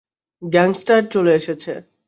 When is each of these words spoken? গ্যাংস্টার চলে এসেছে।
গ্যাংস্টার 0.41 1.01
চলে 1.13 1.31
এসেছে। 1.33 1.73